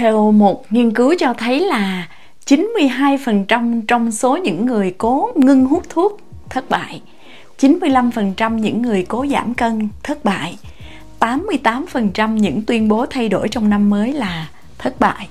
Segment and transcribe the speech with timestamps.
[0.00, 2.08] Theo một nghiên cứu cho thấy là
[2.46, 7.02] 92% trong số những người cố ngưng hút thuốc thất bại
[7.58, 10.58] 95% những người cố giảm cân thất bại
[11.20, 15.28] 88% những tuyên bố thay đổi trong năm mới là thất bại.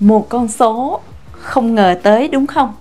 [0.00, 1.00] Một con số
[1.32, 2.74] không ngờ tới, đúng không?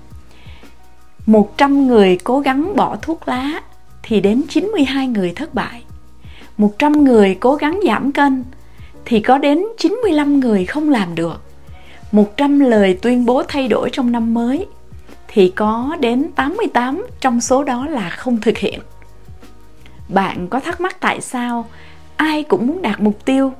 [1.25, 3.61] 100 người cố gắng bỏ thuốc lá
[4.03, 5.83] thì đến 92 người thất bại.
[6.57, 8.43] 100 người cố gắng giảm cân
[9.05, 11.41] thì có đến 95 người không làm được
[12.11, 14.67] 100 lời tuyên bố thay đổi trong năm mới
[15.27, 18.79] thì có đến 88 trong số đó là không thực hiện.
[20.07, 21.65] Bạn có thắc mắc tại sao
[22.15, 23.53] ai cũng muốn đạt mục tiêu,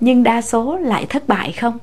[0.00, 1.78] nhưng đa số lại thất bại không?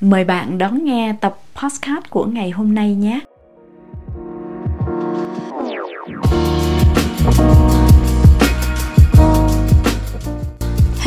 [0.00, 3.20] Mời bạn đón nghe tập podcast của ngày hôm nay nhé.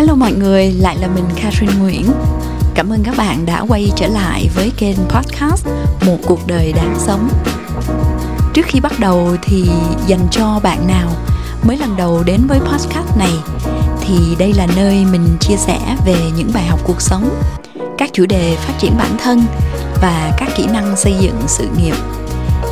[0.04, 2.12] Hello mọi người, lại là mình Catherine Nguyễn.
[2.74, 5.68] Cảm ơn các bạn đã quay trở lại với kênh podcast
[6.06, 7.30] Một cuộc đời đáng sống.
[8.54, 9.70] Trước khi bắt đầu thì
[10.08, 11.10] dành cho bạn nào
[11.64, 13.34] mới lần đầu đến với podcast này
[14.02, 17.30] thì đây là nơi mình chia sẻ về những bài học cuộc sống,
[17.98, 19.42] các chủ đề phát triển bản thân
[20.02, 21.96] và các kỹ năng xây dựng sự nghiệp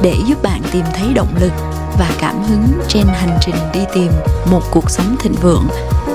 [0.01, 1.53] để giúp bạn tìm thấy động lực
[1.99, 4.11] và cảm hứng trên hành trình đi tìm
[4.45, 5.67] một cuộc sống thịnh vượng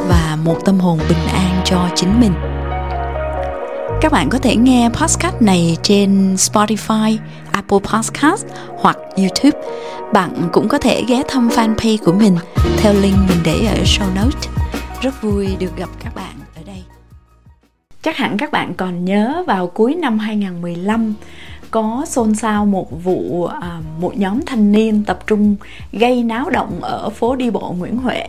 [0.08, 2.32] và một tâm hồn bình an cho chính mình
[4.00, 7.16] các bạn có thể nghe podcast này trên Spotify,
[7.52, 8.46] Apple Podcast
[8.78, 9.68] hoặc YouTube.
[10.12, 12.36] Bạn cũng có thể ghé thăm fanpage của mình
[12.76, 14.48] theo link mình để ở show note.
[15.02, 16.82] Rất vui được gặp các bạn ở đây.
[18.02, 21.14] Chắc hẳn các bạn còn nhớ vào cuối năm 2015
[21.70, 25.56] có xôn xao một vụ à, một nhóm thanh niên tập trung
[25.92, 28.26] gây náo động ở phố đi bộ Nguyễn Huệ.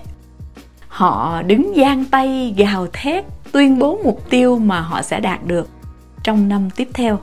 [0.97, 5.69] Họ đứng giang tay, gào thét, tuyên bố mục tiêu mà họ sẽ đạt được
[6.23, 7.19] trong năm tiếp theo.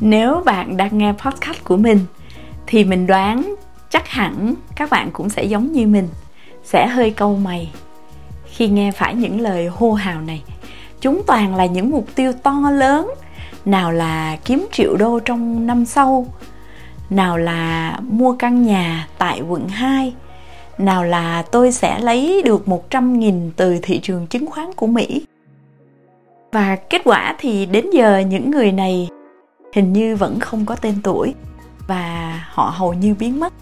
[0.00, 1.98] Nếu bạn đang nghe podcast của mình,
[2.66, 3.54] thì mình đoán
[3.90, 6.08] chắc hẳn các bạn cũng sẽ giống như mình,
[6.62, 7.72] sẽ hơi câu mày
[8.46, 10.42] khi nghe phải những lời hô hào này.
[11.00, 13.10] Chúng toàn là những mục tiêu to lớn,
[13.64, 16.26] nào là kiếm triệu đô trong năm sau,
[17.10, 20.12] nào là mua căn nhà tại quận 2
[20.80, 25.26] nào là tôi sẽ lấy được 100 nghìn từ thị trường chứng khoán của Mỹ.
[26.52, 29.08] Và kết quả thì đến giờ những người này
[29.72, 31.34] hình như vẫn không có tên tuổi
[31.86, 33.52] và họ hầu như biến mất.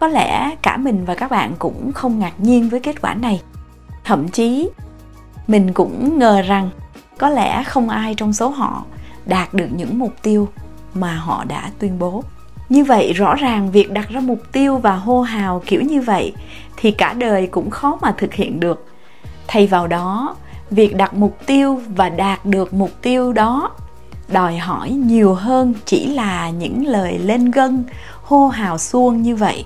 [0.00, 3.42] Có lẽ cả mình và các bạn cũng không ngạc nhiên với kết quả này.
[4.04, 4.70] Thậm chí,
[5.46, 6.70] mình cũng ngờ rằng
[7.18, 8.84] có lẽ không ai trong số họ
[9.26, 10.48] đạt được những mục tiêu
[10.94, 12.24] mà họ đã tuyên bố
[12.70, 16.32] như vậy, rõ ràng việc đặt ra mục tiêu và hô hào kiểu như vậy
[16.76, 18.86] thì cả đời cũng khó mà thực hiện được.
[19.46, 20.36] Thay vào đó,
[20.70, 23.70] việc đặt mục tiêu và đạt được mục tiêu đó
[24.32, 27.84] đòi hỏi nhiều hơn chỉ là những lời lên gân,
[28.22, 29.64] hô hào xuông như vậy.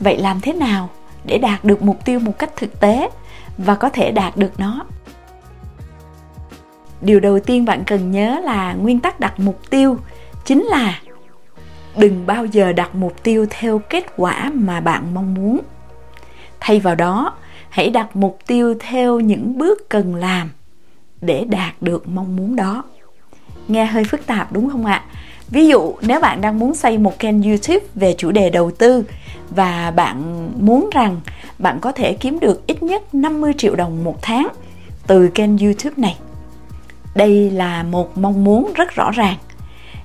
[0.00, 0.88] Vậy làm thế nào
[1.24, 3.10] để đạt được mục tiêu một cách thực tế
[3.58, 4.84] và có thể đạt được nó?
[7.00, 9.96] Điều đầu tiên bạn cần nhớ là nguyên tắc đặt mục tiêu
[10.44, 11.00] chính là
[11.96, 15.60] đừng bao giờ đặt mục tiêu theo kết quả mà bạn mong muốn.
[16.60, 17.32] Thay vào đó,
[17.68, 20.50] hãy đặt mục tiêu theo những bước cần làm
[21.20, 22.84] để đạt được mong muốn đó.
[23.68, 25.04] Nghe hơi phức tạp đúng không ạ?
[25.48, 29.04] Ví dụ, nếu bạn đang muốn xây một kênh youtube về chủ đề đầu tư
[29.50, 31.20] và bạn muốn rằng
[31.58, 34.48] bạn có thể kiếm được ít nhất 50 triệu đồng một tháng
[35.06, 36.16] từ kênh youtube này.
[37.14, 39.36] Đây là một mong muốn rất rõ ràng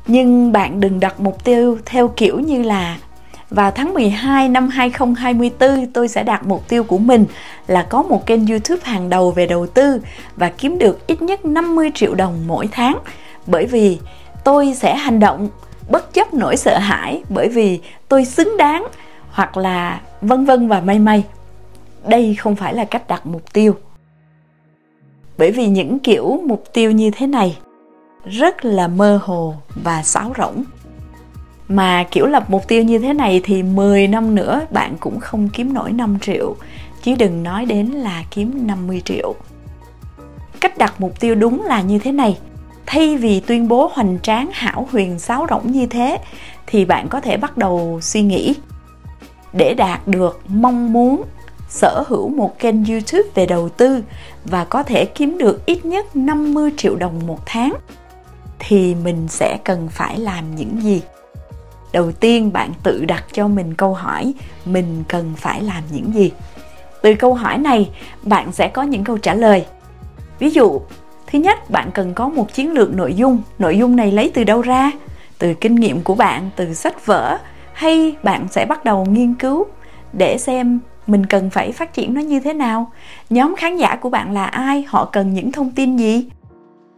[0.07, 2.97] nhưng bạn đừng đặt mục tiêu theo kiểu như là
[3.49, 7.25] vào tháng 12 năm 2024 tôi sẽ đạt mục tiêu của mình
[7.67, 10.01] là có một kênh YouTube hàng đầu về đầu tư
[10.35, 12.97] và kiếm được ít nhất 50 triệu đồng mỗi tháng
[13.47, 13.99] bởi vì
[14.43, 15.49] tôi sẽ hành động
[15.89, 18.87] bất chấp nỗi sợ hãi, bởi vì tôi xứng đáng
[19.29, 21.23] hoặc là vân vân và may may.
[22.07, 23.75] Đây không phải là cách đặt mục tiêu.
[25.37, 27.57] Bởi vì những kiểu mục tiêu như thế này
[28.25, 30.63] rất là mơ hồ và sáo rỗng.
[31.67, 35.49] Mà kiểu lập mục tiêu như thế này thì 10 năm nữa bạn cũng không
[35.49, 36.55] kiếm nổi 5 triệu,
[37.03, 39.35] chứ đừng nói đến là kiếm 50 triệu.
[40.59, 42.37] Cách đặt mục tiêu đúng là như thế này.
[42.85, 46.17] Thay vì tuyên bố hoành tráng, hảo huyền sáo rỗng như thế,
[46.67, 48.55] thì bạn có thể bắt đầu suy nghĩ.
[49.53, 51.23] Để đạt được mong muốn,
[51.69, 54.03] sở hữu một kênh YouTube về đầu tư
[54.45, 57.73] và có thể kiếm được ít nhất 50 triệu đồng một tháng
[58.67, 61.01] thì mình sẽ cần phải làm những gì?
[61.93, 64.33] Đầu tiên, bạn tự đặt cho mình câu hỏi,
[64.65, 66.31] mình cần phải làm những gì?
[67.01, 67.89] Từ câu hỏi này,
[68.23, 69.65] bạn sẽ có những câu trả lời.
[70.39, 70.81] Ví dụ,
[71.27, 73.41] thứ nhất, bạn cần có một chiến lược nội dung.
[73.59, 74.91] Nội dung này lấy từ đâu ra?
[75.39, 77.37] Từ kinh nghiệm của bạn, từ sách vở,
[77.73, 79.65] hay bạn sẽ bắt đầu nghiên cứu
[80.13, 82.91] để xem mình cần phải phát triển nó như thế nào?
[83.29, 84.85] Nhóm khán giả của bạn là ai?
[84.87, 86.29] Họ cần những thông tin gì?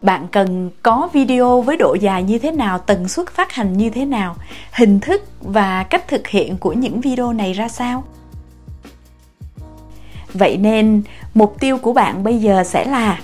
[0.01, 3.89] Bạn cần có video với độ dài như thế nào, tần suất phát hành như
[3.89, 4.35] thế nào,
[4.71, 8.03] hình thức và cách thực hiện của những video này ra sao
[10.33, 11.01] vậy nên,
[11.33, 13.19] mục tiêu của bạn bây giờ sẽ là,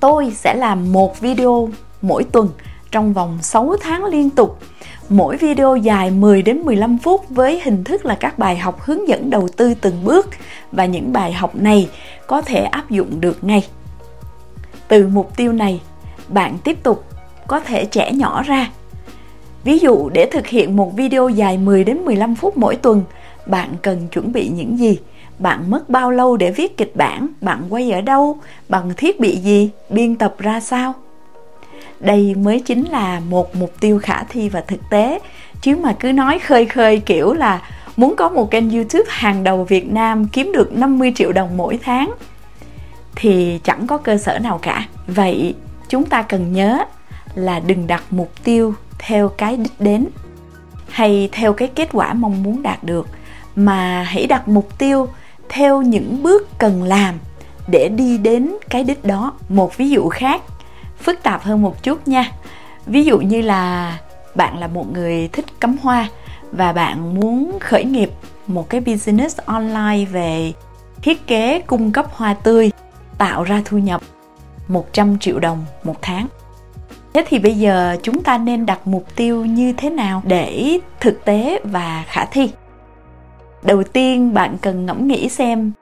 [0.00, 1.68] tôi sẽ làm một video
[2.02, 2.48] mỗi tuần
[2.90, 4.58] trong vòng 6 tháng liên tục.
[5.08, 9.08] Mỗi video dài 10 đến 15 phút với hình thức là các bài học hướng
[9.08, 10.26] dẫn đầu tư từng bước
[10.72, 11.88] và những bài học này
[12.26, 13.66] có thể áp dụng được ngay.
[14.92, 15.80] Từ mục tiêu này,
[16.28, 17.04] bạn tiếp tục
[17.46, 18.70] có thể trẻ nhỏ ra.
[19.64, 23.02] Ví dụ để thực hiện một video dài 10 đến 15 phút mỗi tuần,
[23.46, 24.98] bạn cần chuẩn bị những gì?
[25.38, 27.26] Bạn mất bao lâu để viết kịch bản?
[27.40, 28.38] Bạn quay ở đâu?
[28.68, 29.70] Bằng thiết bị gì?
[29.90, 30.94] Biên tập ra sao?
[32.00, 35.18] đây mới chính là một mục tiêu khả thi và thực tế
[35.60, 37.62] chứ mà cứ nói khơi khơi kiểu là
[37.96, 41.78] muốn có một kênh YouTube hàng đầu Việt Nam kiếm được 50 triệu đồng mỗi
[41.82, 42.12] tháng
[43.16, 44.86] thì chẳng có cơ sở nào cả.
[45.06, 45.54] Vậy
[45.88, 46.84] chúng ta cần nhớ
[47.34, 50.06] là đừng đặt mục tiêu theo cái đích đến
[50.88, 53.08] hay theo cái kết quả mong muốn đạt được,
[53.56, 55.08] mà hãy đặt mục tiêu
[55.48, 57.14] theo những bước cần làm
[57.68, 59.32] để đi đến cái đích đó.
[59.48, 60.42] Một ví dụ khác,
[60.98, 62.30] phức tạp hơn một chút nha
[62.86, 63.98] ví dụ như là
[64.34, 66.08] bạn là một người thích cắm hoa
[66.52, 68.10] và bạn muốn khởi nghiệp
[68.46, 70.52] một cái business online về
[71.02, 72.70] thiết kế cung cấp hoa tươi
[73.22, 74.02] tạo ra thu nhập
[74.68, 76.26] 100 triệu đồng một tháng.
[77.14, 81.24] Thế thì bây giờ chúng ta nên đặt mục tiêu như thế nào để thực
[81.24, 82.50] tế và khả thi?
[83.62, 85.72] Đầu tiên bạn cần ngẫm nghĩ xem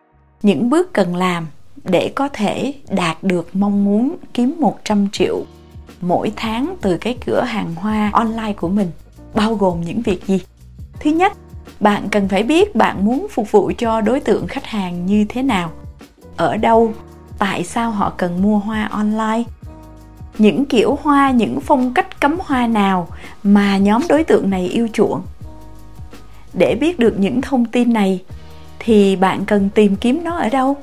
[0.43, 1.47] những bước cần làm
[1.85, 5.45] để có thể đạt được mong muốn kiếm 100 triệu
[6.01, 8.91] mỗi tháng từ cái cửa hàng hoa online của mình
[9.35, 10.41] bao gồm những việc gì?
[11.01, 11.33] Thứ nhất,
[11.81, 15.43] bạn cần phải biết bạn muốn phục vụ cho đối tượng khách hàng như thế
[15.43, 15.71] nào,
[16.37, 16.93] ở đâu,
[17.41, 19.43] tại sao họ cần mua hoa online,
[20.39, 23.09] những kiểu hoa, những phong cách cắm hoa nào
[23.43, 25.23] mà nhóm đối tượng này yêu chuộng.
[26.53, 28.23] Để biết được những thông tin này
[28.79, 30.77] thì bạn cần tìm kiếm nó ở đâu?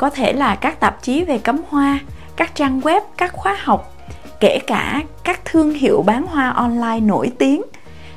[0.00, 1.98] có thể là các tạp chí về cắm hoa
[2.36, 3.96] các trang web các khóa học
[4.40, 7.62] kể cả các thương hiệu bán hoa online nổi tiếng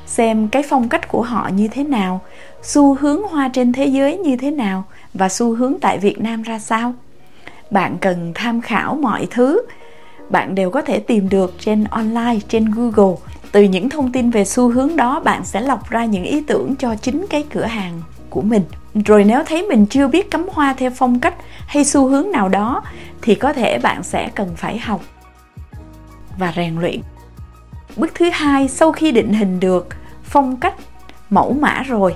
[0.06, 2.20] xem cái phong cách của họ như thế nào
[2.62, 4.84] xu hướng hoa trên thế giới như thế nào
[5.14, 6.94] và xu hướng tại việt nam ra sao
[7.70, 9.62] bạn cần tham khảo mọi thứ.
[10.30, 13.16] Bạn đều có thể tìm được trên online, trên google.
[13.52, 16.76] Từ những thông tin về xu hướng đó, bạn sẽ lọc ra những ý tưởng
[16.76, 18.62] cho chính cái cửa hàng của mình.
[19.06, 21.34] Rồi nếu thấy mình chưa biết cắm hoa theo phong cách
[21.66, 22.82] hay xu hướng nào đó,
[23.22, 25.00] thì có thể bạn sẽ cần phải học
[26.38, 27.00] và rèn luyện.
[27.96, 29.88] Bước thứ hai, sau khi định hình được
[30.22, 30.74] phong cách
[31.30, 32.14] mẫu mã rồi,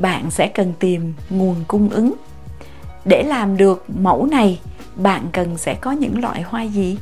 [0.00, 2.12] bạn sẽ cần tìm nguồn cung ứng
[3.04, 4.60] để làm được mẫu này,
[4.96, 6.98] bạn cần sẽ có những loại hoa gì?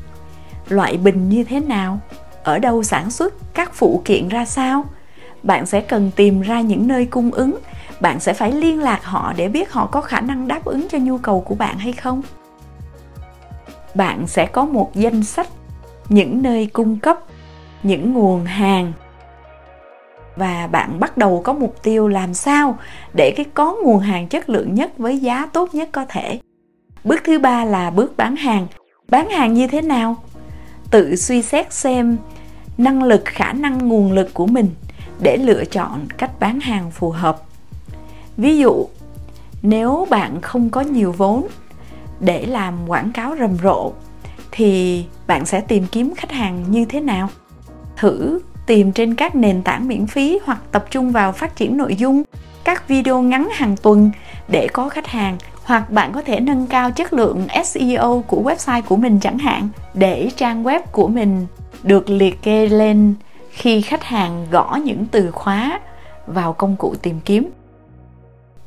[0.68, 2.00] Loại bình như thế nào?
[2.42, 3.54] Ở đâu sản xuất?
[3.54, 4.84] Các phụ kiện ra sao?
[5.42, 7.58] Bạn sẽ cần tìm ra những nơi cung ứng.
[8.00, 10.98] Bạn sẽ phải liên lạc họ để biết họ có khả năng đáp ứng cho
[10.98, 12.22] nhu cầu của bạn hay không.
[13.94, 15.48] Bạn sẽ có một danh sách
[16.08, 17.18] những nơi cung cấp,
[17.82, 18.92] những nguồn hàng
[20.40, 22.78] và bạn bắt đầu có mục tiêu làm sao
[23.14, 26.40] để cái có nguồn hàng chất lượng nhất với giá tốt nhất có thể.
[27.04, 28.66] Bước thứ ba là bước bán hàng.
[29.08, 30.16] Bán hàng như thế nào?
[30.90, 32.16] Tự suy xét xem
[32.78, 34.70] năng lực, khả năng, nguồn lực của mình
[35.22, 37.42] để lựa chọn cách bán hàng phù hợp.
[38.36, 38.86] Ví dụ,
[39.62, 41.46] nếu bạn không có nhiều vốn
[42.20, 43.92] để làm quảng cáo rầm rộ
[44.50, 47.28] thì bạn sẽ tìm kiếm khách hàng như thế nào?
[47.96, 51.96] Thử tìm trên các nền tảng miễn phí hoặc tập trung vào phát triển nội
[51.96, 52.22] dung.
[52.64, 54.10] Các video ngắn hàng tuần
[54.48, 58.82] để có khách hàng, hoặc bạn có thể nâng cao chất lượng SEO của website
[58.82, 61.46] của mình chẳng hạn, để trang web của mình
[61.82, 63.14] được liệt kê lên
[63.50, 65.80] khi khách hàng gõ những từ khóa
[66.26, 67.50] vào công cụ tìm kiếm.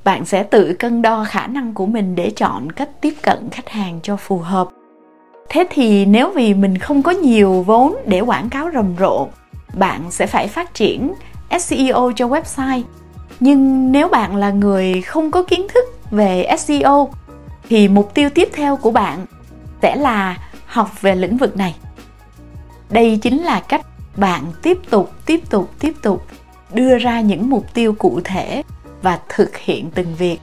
[0.04, 3.70] Bạn sẽ tự cân đo khả năng của mình để chọn cách tiếp cận khách
[3.70, 4.68] hàng cho phù hợp.
[5.50, 9.28] Thế thì nếu vì mình không có nhiều vốn để quảng cáo rầm rộ
[9.74, 11.14] bạn sẽ phải phát triển
[11.60, 12.84] seo cho website.
[13.40, 17.10] Nhưng nếu bạn là người không có kiến thức về seo
[17.70, 19.26] thì mục tiêu tiếp theo của bạn
[19.82, 21.76] sẽ là học về lĩnh vực này.
[22.90, 26.26] Đây chính là cách bạn tiếp tục tiếp tục tiếp tục
[26.74, 28.64] đưa ra những mục tiêu cụ thể
[29.02, 30.40] và thực hiện từng việc.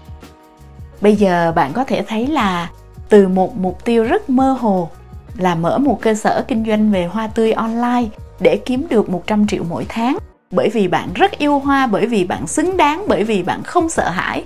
[1.00, 2.70] Bây giờ bạn có thể thấy là
[3.08, 4.90] từ một mục tiêu rất mơ hồ
[5.36, 8.08] là mở một cơ sở kinh doanh về hoa tươi online
[8.40, 10.18] để kiếm được 100 triệu mỗi tháng.
[10.50, 13.88] Bởi vì bạn rất yêu hoa, bởi vì bạn xứng đáng, bởi vì bạn không
[13.88, 14.44] sợ hãi.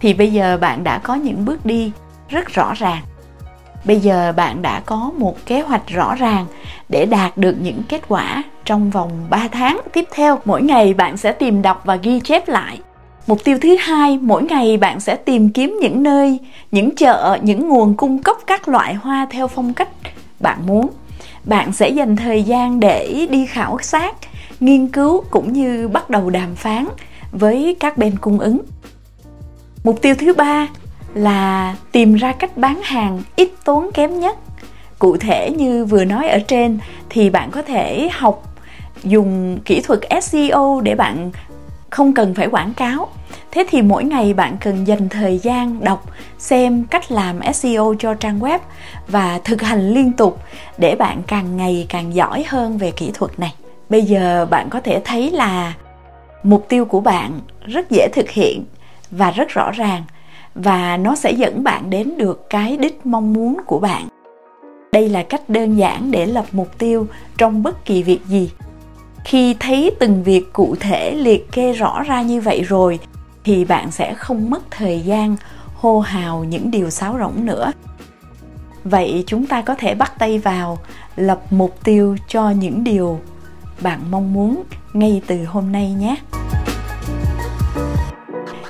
[0.00, 1.92] Thì bây giờ bạn đã có những bước đi
[2.28, 3.02] rất rõ ràng.
[3.84, 6.46] Bây giờ bạn đã có một kế hoạch rõ ràng
[6.88, 10.38] để đạt được những kết quả trong vòng 3 tháng tiếp theo.
[10.44, 12.80] Mỗi ngày bạn sẽ tìm đọc và ghi chép lại.
[13.26, 16.38] Mục tiêu thứ hai, mỗi ngày bạn sẽ tìm kiếm những nơi,
[16.70, 19.88] những chợ, những nguồn cung cấp các loại hoa theo phong cách
[20.40, 20.88] bạn muốn
[21.44, 24.16] bạn sẽ dành thời gian để đi khảo sát,
[24.60, 26.88] nghiên cứu cũng như bắt đầu đàm phán
[27.32, 28.60] với các bên cung ứng.
[29.84, 30.68] Mục tiêu thứ ba
[31.14, 34.38] là tìm ra cách bán hàng ít tốn kém nhất.
[34.98, 36.78] Cụ thể như vừa nói ở trên,
[37.08, 38.56] thì bạn có thể học,
[39.02, 41.30] dùng kỹ thuật seo để bạn
[41.90, 43.08] không cần phải quảng cáo
[43.52, 46.04] thế thì mỗi ngày bạn cần dành thời gian đọc,
[46.38, 48.58] xem cách làm seo cho trang web
[49.08, 50.42] và thực hành liên tục
[50.78, 53.54] để bạn càng ngày càng giỏi hơn về kỹ thuật này.
[53.88, 55.74] Bây giờ bạn có thể thấy là
[56.42, 58.64] mục tiêu của bạn rất dễ thực hiện
[59.10, 60.04] và rất rõ ràng
[60.54, 64.08] và nó sẽ dẫn bạn đến được cái đích mong muốn của bạn.
[64.92, 67.06] Đây là cách đơn giản để lập mục tiêu
[67.38, 68.50] trong bất kỳ việc gì.
[69.24, 72.98] Khi thấy từng việc cụ thể liệt kê rõ ra như vậy rồi
[73.44, 75.36] thì bạn sẽ không mất thời gian
[75.74, 77.72] hô hào những điều sáo rỗng nữa.
[78.84, 80.78] Vậy chúng ta có thể bắt tay vào,
[81.16, 83.20] lập mục tiêu cho những điều
[83.80, 86.16] bạn mong muốn ngay từ hôm nay nhé.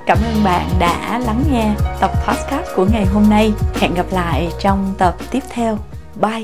[0.06, 3.52] Cảm ơn bạn đã lắng nghe tập podcast của ngày hôm nay.
[3.74, 5.78] Hẹn gặp lại trong tập tiếp theo.
[6.20, 6.38] Bye!